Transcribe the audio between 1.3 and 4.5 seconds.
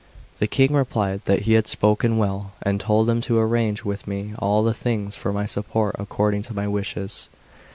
he had spoken well, and told him to arrange with me